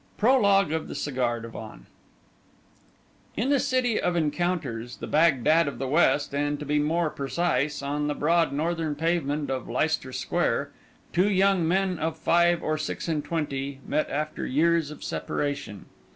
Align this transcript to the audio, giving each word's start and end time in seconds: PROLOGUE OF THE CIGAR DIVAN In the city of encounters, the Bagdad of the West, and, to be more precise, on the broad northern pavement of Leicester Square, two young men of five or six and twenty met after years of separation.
PROLOGUE 0.17 0.71
OF 0.71 0.87
THE 0.87 0.95
CIGAR 0.95 1.41
DIVAN 1.41 1.85
In 3.37 3.49
the 3.51 3.59
city 3.59 4.01
of 4.01 4.15
encounters, 4.15 4.97
the 4.97 5.05
Bagdad 5.05 5.67
of 5.67 5.77
the 5.77 5.87
West, 5.87 6.33
and, 6.33 6.59
to 6.59 6.65
be 6.65 6.79
more 6.79 7.11
precise, 7.11 7.83
on 7.83 8.07
the 8.07 8.15
broad 8.15 8.51
northern 8.51 8.95
pavement 8.95 9.51
of 9.51 9.69
Leicester 9.69 10.11
Square, 10.11 10.71
two 11.13 11.29
young 11.29 11.67
men 11.67 11.99
of 11.99 12.17
five 12.17 12.63
or 12.63 12.79
six 12.79 13.07
and 13.07 13.23
twenty 13.23 13.79
met 13.87 14.09
after 14.09 14.43
years 14.43 14.89
of 14.89 15.03
separation. 15.03 15.85